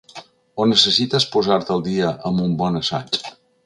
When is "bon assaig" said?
2.65-3.27